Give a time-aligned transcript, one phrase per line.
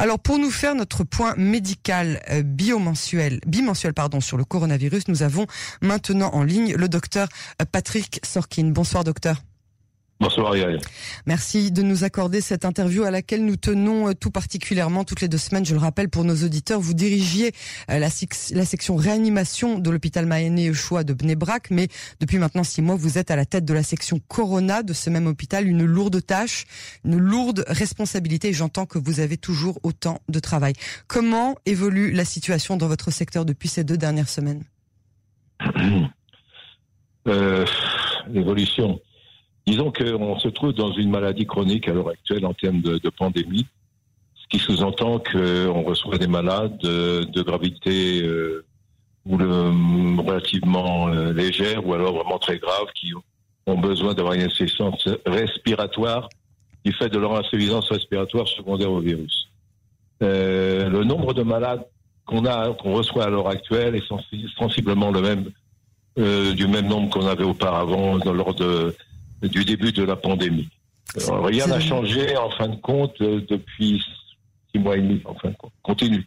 [0.00, 5.22] Alors pour nous faire notre point médical euh, biomensuel, bimensuel pardon, sur le coronavirus, nous
[5.22, 5.46] avons
[5.82, 7.28] maintenant en ligne le docteur
[7.60, 8.70] euh, Patrick Sorkin.
[8.70, 9.42] Bonsoir docteur.
[10.20, 10.78] Bonsoir Yael.
[11.24, 15.28] Merci de nous accorder cette interview à laquelle nous tenons euh, tout particulièrement toutes les
[15.28, 15.64] deux semaines.
[15.64, 17.52] Je le rappelle pour nos auditeurs, vous dirigiez
[17.90, 18.08] euh, la,
[18.50, 21.88] la section réanimation de l'hôpital Mayenne Choix de Bnebrak, mais
[22.20, 25.08] depuis maintenant six mois, vous êtes à la tête de la section Corona de ce
[25.08, 25.66] même hôpital.
[25.66, 26.66] Une lourde tâche,
[27.06, 28.52] une lourde responsabilité.
[28.52, 30.74] J'entends que vous avez toujours autant de travail.
[31.06, 34.64] Comment évolue la situation dans votre secteur depuis ces deux dernières semaines?
[37.26, 37.64] Euh,
[38.28, 39.00] L'évolution
[39.70, 43.68] Disons qu'on se trouve dans une maladie chronique à l'heure actuelle en termes de, pandémie,
[44.34, 48.64] ce qui sous-entend qu'on reçoit des malades de, gravité euh,
[49.26, 53.12] ou relativement euh, légère ou alors vraiment très graves qui
[53.66, 56.28] ont besoin d'avoir une insuffisance respiratoire
[56.84, 59.50] du fait de leur insuffisance respiratoire secondaire au virus.
[60.20, 61.86] Euh, le nombre de malades
[62.26, 64.08] qu'on a, qu'on reçoit à l'heure actuelle est
[64.58, 65.44] sensiblement le même,
[66.56, 68.96] du même nombre qu'on avait auparavant lors de
[69.48, 70.68] du début de la pandémie.
[71.16, 74.02] rien n'a changé en fin de compte euh, depuis
[74.70, 75.72] six mois et demi, en fin de compte.
[75.82, 76.26] Continue.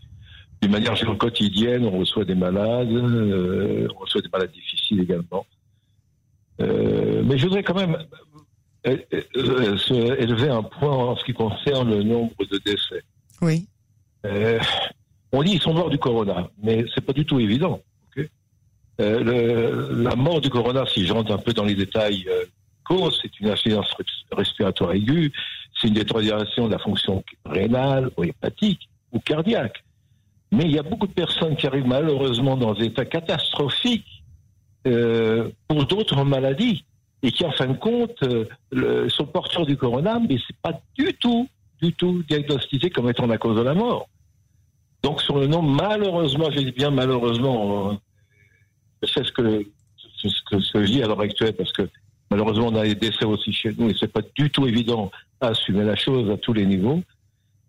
[0.61, 5.45] D'une manière quotidienne, on reçoit des malades, euh, on reçoit des malades difficiles également.
[6.61, 7.97] Euh, mais je voudrais quand même
[8.85, 13.03] élever un point en ce qui concerne le nombre de décès.
[13.41, 13.67] Oui.
[15.31, 17.81] on dit qu'ils sont morts du corona, mais c'est pas du tout évident.
[18.97, 22.25] la mort du corona, si je rentre un peu dans les détails
[22.83, 23.93] cause, c'est une insuffisance
[24.31, 25.31] respiratoire aiguë,
[25.79, 29.83] c'est une détérioration de la fonction rénale ou hépatique ou cardiaque.
[30.51, 34.23] Mais il y a beaucoup de personnes qui arrivent malheureusement dans des états catastrophiques
[34.85, 36.85] euh, pour d'autres maladies
[37.23, 41.13] et qui en fin de compte euh, sont porteurs du corona, mais c'est pas du
[41.15, 41.47] tout,
[41.81, 44.09] du tout diagnostiqué comme étant la cause de la mort.
[45.01, 47.93] Donc sur le nom, malheureusement, je dis bien malheureusement, euh,
[49.03, 49.65] c'est ce que
[50.29, 51.89] ce que je dis à l'heure actuelle parce que
[52.33, 55.49] Malheureusement, on a des décès aussi chez nous et c'est pas du tout évident à
[55.49, 56.99] assumer la chose à tous les niveaux.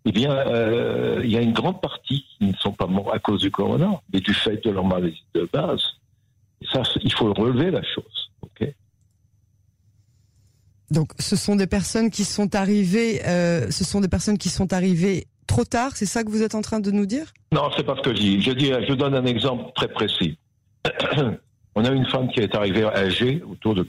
[0.05, 3.19] Eh bien, euh, il y a une grande partie qui ne sont pas morts à
[3.19, 5.83] cause du corona, mais du fait de leur maladie de base.
[6.61, 8.31] Et ça, il faut relever la chose.
[8.41, 8.73] ok?
[10.89, 14.73] Donc, ce sont des personnes qui sont arrivées, euh, ce sont des personnes qui sont
[14.73, 15.91] arrivées trop tard.
[15.93, 17.31] C'est ça que vous êtes en train de nous dire?
[17.51, 18.41] Non, c'est pas ce que je dis.
[18.41, 20.39] Je dis, je donne un exemple très précis.
[21.75, 23.83] On a une femme qui est arrivée âgée, autour de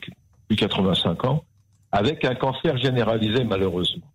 [0.55, 1.43] 85 ans,
[1.91, 4.07] avec un cancer généralisé malheureusement.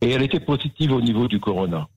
[0.00, 1.88] Et elle était positive au niveau du corona.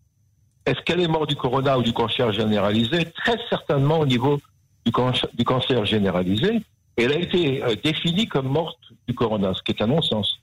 [0.65, 3.05] Est-ce qu'elle est morte du corona ou du cancer généralisé?
[3.11, 4.39] Très certainement au niveau
[4.85, 6.61] du, cancer généralisé.
[6.95, 10.39] Elle a été euh, définie comme morte du corona, ce qui est un non-sens.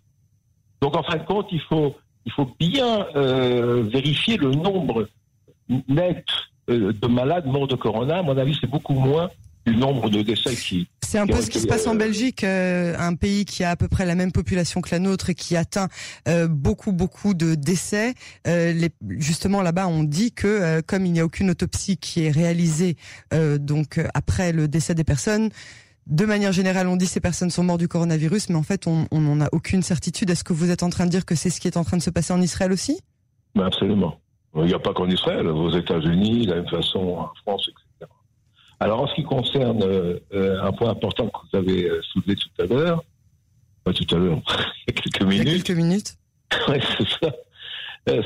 [0.80, 1.94] Donc en fin de compte, il faut,
[2.26, 5.08] il faut bien euh, vérifier le nombre
[5.88, 6.24] net
[6.70, 8.18] euh, de malades morts de corona.
[8.18, 9.30] À mon avis, c'est beaucoup moins
[9.66, 10.88] du nombre de décès qui.
[11.02, 13.70] C'est un peu ce qui se passe en euh, Belgique, euh, un pays qui a
[13.70, 15.88] à peu près la même population que la nôtre et qui atteint
[16.28, 18.14] euh, beaucoup beaucoup de décès.
[18.46, 22.96] Les, justement là-bas, on dit que comme il n'y a aucune autopsie qui est réalisée
[23.32, 25.50] donc après le décès des personnes.
[26.06, 29.06] De manière générale, on dit ces personnes sont mortes du coronavirus, mais en fait, on
[29.12, 30.28] n'en a aucune certitude.
[30.30, 31.96] Est-ce que vous êtes en train de dire que c'est ce qui est en train
[31.96, 33.00] de se passer en Israël aussi?
[33.54, 34.18] Ben Absolument.
[34.56, 37.83] Il n'y a pas qu'en Israël, aux États-Unis, de la même façon en France, etc.
[38.84, 42.34] Alors, en ce qui concerne euh, euh, un point important que vous avez euh, soulevé
[42.36, 43.02] tout à l'heure,
[43.82, 44.42] pas tout à l'heure,
[44.86, 45.46] il y a quelques minutes.
[45.46, 46.14] Il y a quelques minutes.
[46.68, 47.34] oui, c'est ça.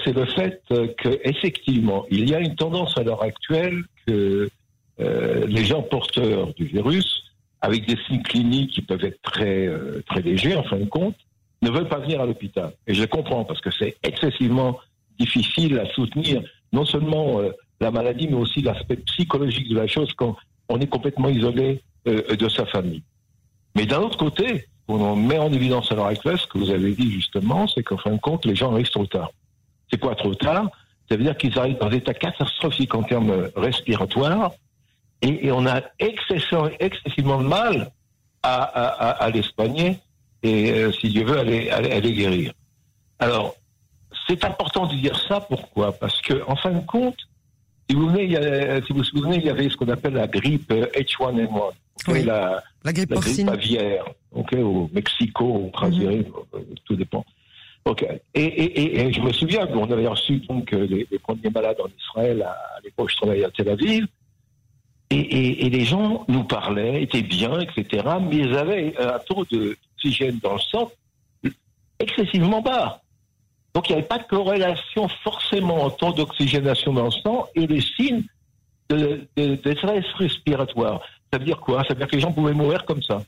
[0.04, 0.60] c'est le fait
[1.00, 4.50] qu'effectivement, il y a une tendance à l'heure actuelle que
[4.98, 7.22] les gens porteurs du virus,
[7.60, 9.70] avec des signes cliniques qui peuvent être très,
[10.08, 11.14] très légers en fin de compte,
[11.62, 12.72] ne veulent pas venir à l'hôpital.
[12.88, 14.80] Et je comprends parce que c'est excessivement
[15.20, 16.42] difficile à soutenir
[16.72, 17.40] non seulement
[17.80, 20.36] la maladie, mais aussi l'aspect psychologique de la chose quand
[20.68, 23.02] on est complètement isolé euh, de sa famille.
[23.74, 26.92] Mais d'un autre côté, on met en évidence à l'heure actuelle, ce que vous avez
[26.92, 29.30] dit justement, c'est qu'en fin de compte, les gens arrivent trop tard.
[29.90, 30.70] C'est quoi trop tard?
[31.08, 34.52] Ça veut dire qu'ils arrivent dans un état catastrophique en termes respiratoires
[35.22, 37.90] et, on a excessivement, excessivement mal
[38.42, 39.98] à, à, à, les soigner
[40.42, 42.52] et, euh, si Dieu veut, à les, à les guérir.
[43.18, 43.56] Alors,
[44.28, 45.40] c'est important de dire ça.
[45.40, 45.92] Pourquoi?
[45.92, 47.16] Parce que, en fin de compte,
[47.88, 50.14] si vous, venez, il y a, si vous souvenez, il y avait ce qu'on appelle
[50.14, 51.72] la grippe H1N1.
[52.08, 56.62] Oui, la, la, grippe, la grippe aviaire, okay, au Mexico, au Brésil, mhm.
[56.84, 57.24] tout dépend.
[57.84, 58.06] Ok.
[58.34, 61.88] Et, et, et, je me souviens qu'on avait reçu donc les, les, premiers malades en
[61.88, 64.06] Israël à, à l'époque je travaillais à Tel Aviv.
[65.10, 68.04] Et, et, les gens nous parlaient, étaient bien, etc.
[68.20, 70.92] Mais ils avaient un taux d'oxygène dans le sang
[71.98, 73.00] excessivement bas.
[73.78, 77.64] Donc il n'y avait pas de corrélation forcément en temps d'oxygénation dans le sang et
[77.64, 78.24] les signes
[78.88, 81.00] de, détresse respiratoire.
[81.32, 81.84] Ça veut dire quoi?
[81.84, 83.22] Ça veut dire que les gens pouvaient mourir comme ça.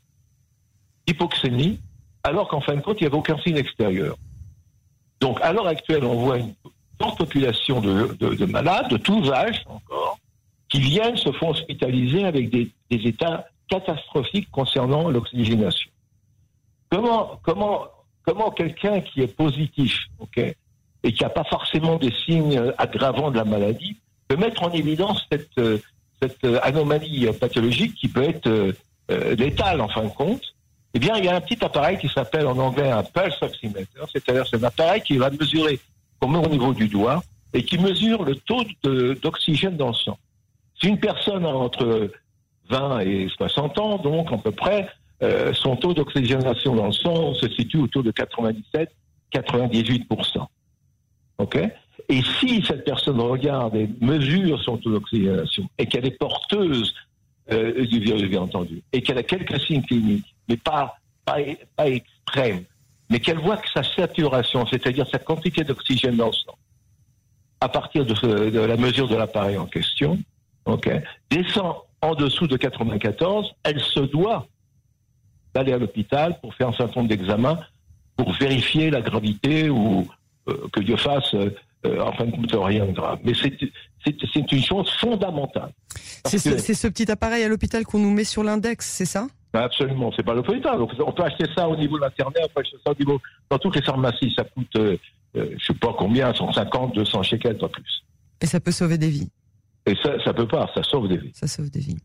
[1.06, 1.78] Hypoxémie,
[2.24, 4.16] alors qu'en fin de compte, il n'y avait aucun signe extérieur.
[5.20, 6.52] Donc à l'heure actuelle, on voit une
[7.00, 10.18] forte population de, malades, de tous âges encore,
[10.68, 15.92] qui viennent se font hospitaliser avec des, états catastrophiques concernant l'oxygénation.
[16.90, 17.86] Comment, comment,
[18.30, 23.36] comment quelqu'un qui est positif, ok, et qui n'a pas forcément des signes aggravants de
[23.36, 23.96] la maladie,
[24.28, 25.78] peut mettre en évidence cette, euh,
[26.22, 28.72] cette anomalie pathologique qui peut être euh,
[29.10, 30.42] euh, létale en fin de compte,
[30.94, 34.00] eh bien, il y a un petit appareil qui s'appelle en anglais un pulse oximeter,
[34.12, 35.80] c'est-à-dire c'est un appareil qui va mesurer,
[36.20, 40.18] comme au niveau du doigt, et qui mesure le taux d'oxygène dans le sang.
[40.80, 42.10] Si une personne a entre
[42.68, 44.88] 20 et 60 ans, donc à peu près,
[45.22, 50.46] euh, son taux d'oxygénation dans le sang se situe autour de 97-98%.
[51.38, 51.58] OK?
[52.08, 56.94] Et si cette personne regarde et mesure son taux d'oxygénation et qu'elle est porteuse
[57.52, 61.36] euh, du virus, bien entendu, et qu'elle a quelques signes cliniques, mais pas, pas,
[61.76, 62.64] pas extrêmes,
[63.10, 66.56] mais qu'elle voit que sa saturation, c'est-à-dire sa quantité d'oxygène dans le sang,
[67.60, 70.18] à partir de, la mesure de l'appareil en question,
[70.64, 74.46] okay, descend en dessous de 94, elle se doit
[75.54, 77.58] d'aller à l'hôpital pour faire un certain nombre d'examens
[78.16, 80.06] pour vérifier la gravité ou
[80.48, 83.18] euh, que Dieu fasse euh, en fin de compte rien de grave.
[83.24, 85.72] Mais c'est une chose fondamentale.
[86.24, 89.26] C'est ce, petit appareil à l'hôpital qu'on nous met sur l'index, c'est ça?
[89.52, 90.78] Absolument, c'est pas l'hôpital.
[90.78, 93.20] Donc on peut acheter ça au niveau de l'internet, on peut acheter ça au niveau
[93.50, 94.32] dans toutes les pharmacies.
[94.36, 94.96] Ça coûte, euh,
[95.36, 98.04] euh, je sais pas combien, 150, 200 shekels, pas plus.
[98.40, 99.28] Et ça peut sauver des vies.
[99.86, 101.32] Et ça, ça peut pas, ça sauve des vies.
[101.34, 101.96] Ça sauve des vies.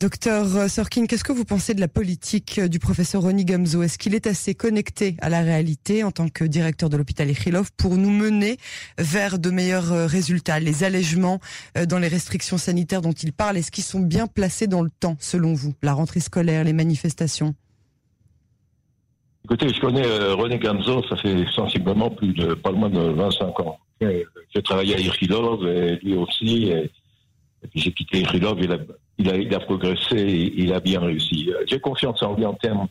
[0.00, 3.82] Docteur euh, Sorkin, qu'est-ce que vous pensez de la politique euh, du professeur Ronnie Gamzo
[3.82, 7.70] Est-ce qu'il est assez connecté à la réalité en tant que directeur de l'hôpital Echilov
[7.78, 8.58] pour nous mener
[8.98, 10.60] vers de meilleurs euh, résultats?
[10.60, 11.40] Les allègements
[11.88, 15.16] dans les restrictions sanitaires dont il parle, est-ce qu'ils sont bien placés dans le temps,
[15.18, 15.74] selon vous?
[15.82, 17.54] La rentrée scolaire, les manifestations?
[19.44, 23.78] Écoutez, je connais René Gamzo, ça fait sensiblement plus de, pas loin de 25 ans.
[24.00, 26.64] J'ai travaillé à Echilov et lui aussi.
[26.64, 26.90] Et
[27.74, 31.50] j'ai quitté Rilov, il a, il, a, progressé, il a bien réussi.
[31.66, 32.86] J'ai confiance en lui en termes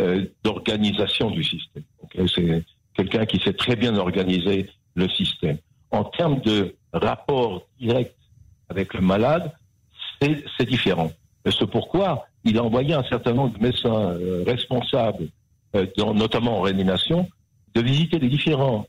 [0.00, 1.84] euh, d'organisation du système.
[2.34, 2.64] c'est
[2.94, 5.58] quelqu'un qui sait très bien organiser le système.
[5.90, 8.14] En termes de rapport direct
[8.68, 9.52] avec le malade,
[10.20, 11.10] c'est différent.
[11.44, 15.28] C'est pourquoi il a envoyé un certain nombre de médecins euh, responsables,
[15.74, 17.28] euh, notamment en réanimation,
[17.74, 18.86] de visiter les différents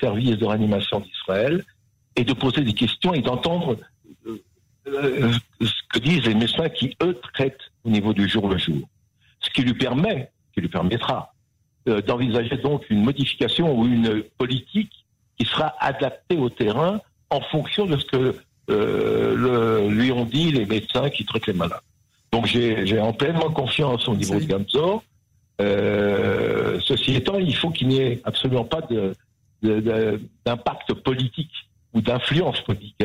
[0.00, 1.64] services de réanimation d'Israël
[2.16, 3.76] et de poser des questions et d'entendre
[4.86, 8.86] euh, ce que disent les médecins qui, eux, traitent au niveau du jour le jour.
[9.40, 11.32] Ce qui lui permet, qui lui permettra
[11.88, 14.92] euh, d'envisager donc une modification ou une politique
[15.38, 17.00] qui sera adaptée au terrain
[17.30, 18.36] en fonction de ce que
[18.70, 21.80] euh, lui ont dit les médecins qui traitent les malades.
[22.30, 25.02] Donc j'ai en pleinement confiance au niveau de Gamzor.
[26.80, 28.80] ceci étant, il faut qu'il n'y ait absolument pas
[29.62, 31.52] d'impact politique
[31.92, 32.96] ou d'influence politique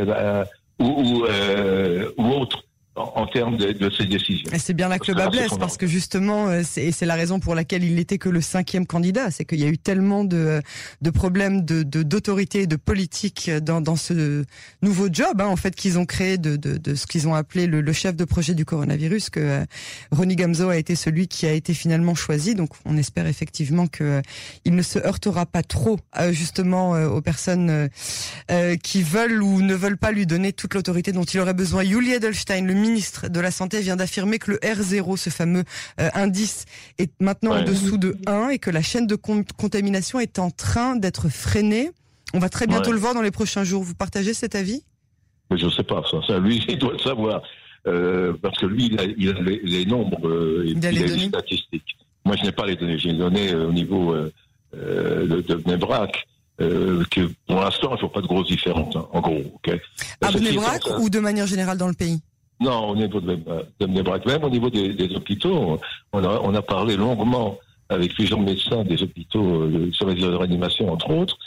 [0.79, 4.51] ou, ou, euh, ou autre en, termes de, de, ces décisions.
[4.57, 7.55] C'est bien là que le bas blesse, parce que justement, euh, c'est, la raison pour
[7.55, 10.61] laquelle il n'était que le cinquième candidat, c'est qu'il y a eu tellement de,
[11.01, 14.43] de problèmes de, d'autorité et de politique dans, dans ce
[14.81, 16.59] nouveau job, hein, en fait, qu'ils ont créé de,
[16.95, 19.65] ce qu'ils ont appelé le, le, chef de projet du coronavirus, que euh,
[20.11, 22.55] Ronnie Gamzo a été celui qui a été finalement choisi.
[22.55, 24.21] Donc, on espère effectivement que euh,
[24.65, 25.99] il ne se heurtera pas trop,
[26.31, 27.89] justement, aux personnes
[28.83, 31.83] qui veulent ou ne veulent pas lui donner toute l'autorité dont il aurait besoin.
[31.83, 35.63] Julie Edelstein, le ministre de la Santé vient d'affirmer que le R0, ce fameux
[35.99, 36.65] euh, indice,
[36.97, 40.95] est maintenant en dessous de 1 et que la chaîne de contamination est en train
[40.95, 41.91] d'être freinée.
[42.33, 43.83] On va très bientôt le voir dans les prochains jours.
[43.83, 44.83] Vous partagez cet avis?
[45.51, 47.41] Je ne sais pas, ça, lui, il doit le savoir.
[47.87, 51.97] Euh, parce que lui, il a, les, nombres, euh, il, a les, statistiques.
[52.25, 52.99] Moi, je n'ai pas les données.
[52.99, 54.13] J'ai les données au niveau
[54.73, 56.27] de, de Nebrac.
[56.57, 59.41] que pour l'instant, je ne vois pas de grosses différences, hein, en gros.
[59.55, 59.79] Okay
[60.21, 62.21] à Bnebrak ou de manière générale dans le pays?
[62.59, 65.79] Non, au niveau de, même au niveau des, hôpitaux,
[66.11, 71.37] on a, parlé longuement avec plusieurs médecins des hôpitaux, euh, sur de réanimation entre autres,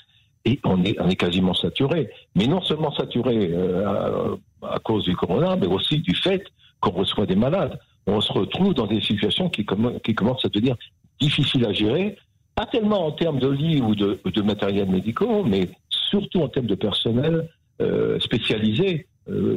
[0.45, 2.09] et on est, quasiment saturé.
[2.35, 6.42] Mais non seulement saturé euh, à, cause du corona, mais aussi du fait
[6.81, 7.78] qu'on reçoit des malades.
[8.07, 10.76] On se retrouve dans des situations qui, commencent à devenir
[11.21, 12.16] difficiles à gérer,
[12.54, 16.75] pas tellement en termes de lits ou de, matériel médicaux, mais surtout en termes de
[16.75, 17.49] personnel
[17.81, 19.07] euh, spécialisé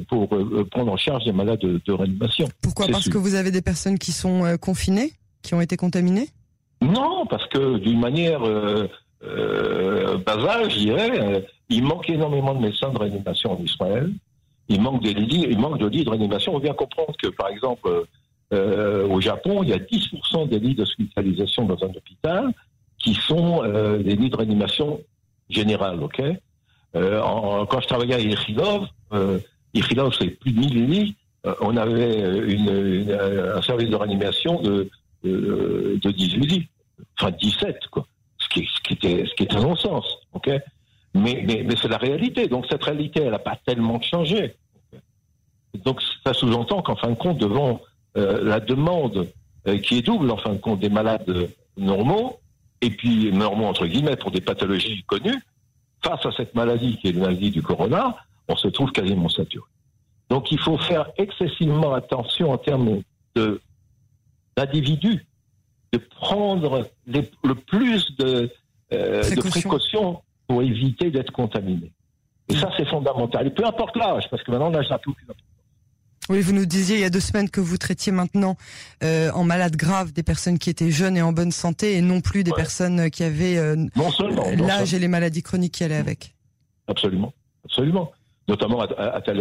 [0.08, 2.48] pour euh, prendre en charge des malades de, réanimation.
[2.62, 2.88] Pourquoi?
[2.88, 6.30] Parce que vous avez des personnes qui sont euh, confinées, qui ont été contaminées?
[6.82, 8.88] Non, parce que d'une manière euh,
[10.26, 11.46] basal, je dirais.
[11.70, 14.12] Il manque énormément de médecins de réanimation en Israël.
[14.68, 16.56] Il manque, des lits, il manque de lits de réanimation.
[16.56, 18.06] On vient comprendre que, par exemple,
[18.54, 22.52] euh, au Japon, il y a 10% des lits d'hospitalisation dans un hôpital
[22.98, 25.02] qui sont euh, des lits de réanimation
[25.50, 26.02] générale.
[26.02, 26.22] ok?
[26.96, 28.88] Euh, en, quand je travaillais à Ichilov,
[29.75, 31.15] Ichilov, c'est plus de 1000 lits.
[31.62, 34.89] On avait un service de réanimation de,
[35.24, 36.67] de, de 18 lits.
[37.20, 38.08] Enfin, 17, quoi.
[38.38, 40.05] Ce qui, ce qui était, ce qui un non-sens.
[40.34, 40.50] ok?
[41.13, 42.48] Mais, mais, mais c'est la réalité.
[42.48, 44.55] Donc cette réalité, elle n'a pas tellement changé.
[45.84, 47.82] Donc ça sous-entend qu'en fin de compte, devant
[48.17, 49.27] euh, la demande
[49.67, 52.39] euh, qui est double, en fin de compte, des malades normaux,
[52.82, 55.41] et puis normaux entre guillemets pour des pathologies connues,
[56.03, 58.17] face à cette maladie qui est la maladie du corona,
[58.48, 59.66] on se trouve quasiment saturé.
[60.30, 63.02] Donc il faut faire excessivement attention en termes
[63.36, 63.62] de
[64.58, 65.25] d'individus,
[65.92, 68.50] de prendre les, le plus de,
[68.94, 71.92] euh, de précautions pour éviter d'être contaminé.
[72.48, 73.48] Et ça, c'est fondamental.
[73.48, 75.14] Et peu importe l'âge, parce que maintenant, l'âge n'a plus.
[76.30, 78.56] Oui, vous nous disiez il y a deux semaines que vous traitiez maintenant
[79.04, 82.22] euh, en malade grave des personnes qui étaient jeunes et en bonne santé et non
[82.22, 82.58] plus des ouais.
[82.58, 83.75] personnes qui avaient euh,
[84.58, 86.34] l'âge et les maladies chroniques qui allaient avec.
[86.88, 87.34] Absolument,
[87.66, 88.12] absolument.
[88.48, 89.34] Notamment à, à, à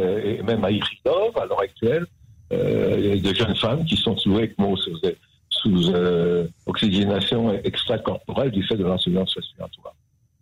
[0.00, 2.06] et même à Iridov à l'heure actuelle,
[2.52, 4.96] euh, il y a des jeunes femmes qui sont sous ECMO, sous,
[5.50, 9.94] sous euh, oxygénation extracorporelle du fait de l'insuffisance respiratoire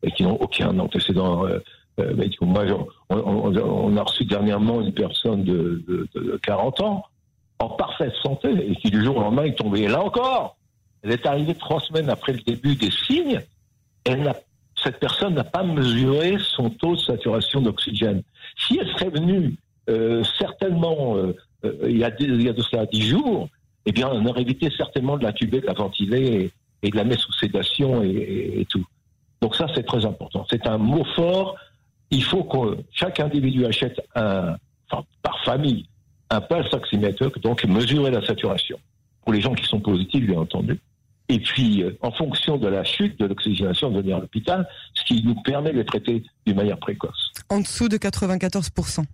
[0.03, 2.49] et qui n'ont aucun antécédent euh, médical.
[2.49, 2.65] Moi,
[3.09, 6.09] on, a reçu dernièrement une personne de,
[6.43, 7.05] 40 ans
[7.59, 9.83] en parfaite santé et qui du jour au lendemain est tombée.
[9.83, 10.57] Et là encore,
[11.03, 13.41] elle est arrivée trois semaines après le début des signes.
[14.05, 14.35] Elle n'a,
[14.87, 18.23] cette personne n'a pas mesuré son taux de saturation d'oxygène.
[18.57, 19.57] Si elle serait venue
[19.90, 21.35] euh, certainement euh,
[21.88, 23.49] il, y a, il y a de cela dix jours,
[23.85, 26.52] eh bien, on aurait évité certainement de la tuber, de la ventiler
[26.83, 28.85] et, de la mettre sous sédation et, tout.
[29.40, 30.47] Donc ça, c'est très important.
[30.49, 31.57] C'est un mot fort.
[32.11, 34.57] Il faut que chaque individu achète un,
[35.23, 35.87] par famille,
[36.31, 38.78] un pulse oxymètre, donc mesurer la saturation.
[39.25, 40.78] Pour les gens qui sont positifs, bien entendu.
[41.28, 45.04] Et puis, euh, en fonction de la chute de l'oxygénation de venir à l'hôpital, ce
[45.04, 47.33] qui nous permet de les traiter d'une manière précoce.
[47.49, 49.04] En dessous de 94%.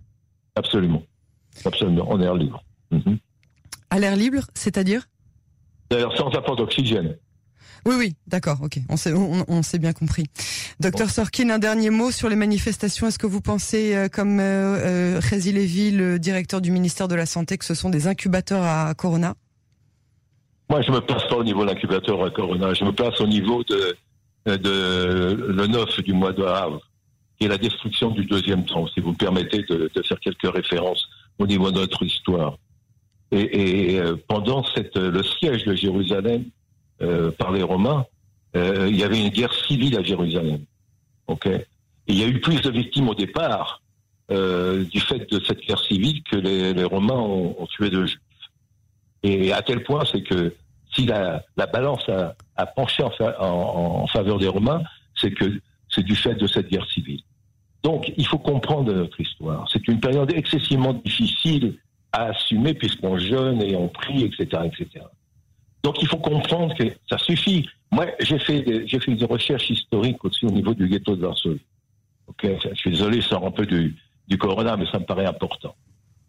[0.55, 1.03] Absolument.
[1.65, 2.09] Absolument.
[2.09, 2.63] En air libre.
[2.91, 3.17] Mm -hmm.
[3.89, 5.01] À l'air libre, c'est-à-dire?
[5.89, 7.17] D'ailleurs, sans apport d'oxygène.
[7.85, 10.25] Oui, oui, d'accord, ok, on s'est on, on bien compris.
[10.79, 11.13] Docteur bon.
[11.13, 13.07] Sorkin, un dernier mot sur les manifestations.
[13.07, 17.25] Est-ce que vous pensez, euh, comme euh, Rézi Lévy, le directeur du ministère de la
[17.25, 19.35] Santé, que ce sont des incubateurs à Corona?
[20.69, 22.73] Moi, je me place pas au niveau d'incubateur à Corona.
[22.73, 23.95] Je me place au niveau de,
[24.45, 26.81] de le 9 du mois de Havre,
[27.37, 30.51] qui est la destruction du deuxième temps, si vous me permettez de, de faire quelques
[30.51, 31.05] références
[31.37, 32.57] au niveau de notre histoire.
[33.31, 36.45] Et, et pendant cette, le siège de Jérusalem,
[37.03, 38.05] euh, par les Romains,
[38.55, 40.59] euh, il y avait une guerre civile à Jérusalem.
[41.27, 41.49] Ok?
[42.07, 43.81] Il y a eu plus de victimes au départ
[44.31, 48.05] euh, du fait de cette guerre civile que les, les Romains ont, ont, tué de.
[49.23, 50.55] Et à tel point, c'est que
[50.93, 54.83] si la, la balance a, penché en, fa en, en, faveur des Romains,
[55.15, 57.21] c'est que c'est du fait de cette guerre civile.
[57.83, 59.67] Donc, il faut comprendre notre histoire.
[59.71, 61.77] C'est une période excessivement difficile
[62.11, 65.05] à assumer puisqu'on jeûne et on prie, etc., etc.
[65.83, 67.67] Donc il faut comprendre que ça suffit.
[67.91, 71.65] Moi, j'ai fait j'ai fait des recherches historiques aussi au niveau du ghetto de Varsovie.
[72.27, 75.25] Ok, je suis désolé, ça sort un peu du, du corona, mais ça me paraît
[75.25, 75.75] important.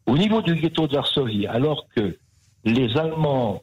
[0.07, 2.19] Au niveau du ghetto de Varsovie, alors que
[2.65, 3.63] les Allemands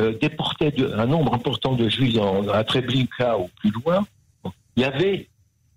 [0.00, 2.18] euh, déportaient un nombre important de Juifs
[2.52, 4.06] à Treblinka ou plus loin,
[4.76, 5.28] il y avait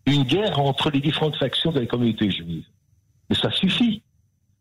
[0.06, 2.66] une guerre entre les différentes factions de la communauté juive.
[3.30, 4.02] Mais ça suffit.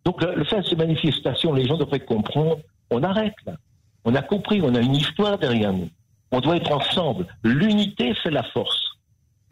[0.04, 2.60] Donc le fait de ces manifestations, les gens devraient comprendre,
[2.90, 3.54] on arrête là.
[4.04, 5.90] On a compris, on a une histoire derrière nous.
[6.32, 7.26] On doit être ensemble.
[7.44, 8.96] L'unité fait la force.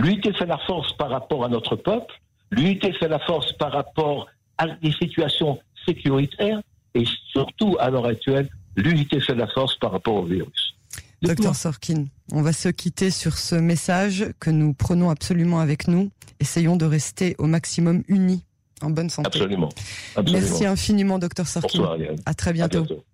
[0.01, 2.15] L'unité fait la force par rapport à notre peuple.
[2.51, 6.61] L'unité fait la force par rapport à des situations sécuritaires.
[6.99, 10.75] Et surtout, à l'heure actuelle, l'unité fait la force par rapport au virus.
[11.23, 16.11] Docteur Sorkin, on va se quitter sur ce message que nous prenons absolument avec nous.
[16.41, 18.45] Essayons de rester au maximum unis,
[18.83, 19.29] en bonne santé.
[19.29, 19.69] Absolument.
[20.17, 20.47] Absolument.
[20.47, 21.79] Merci infiniment, docteur Sorkin.
[21.79, 22.79] Bonsoir, à très bientôt.
[22.79, 23.05] À bientôt.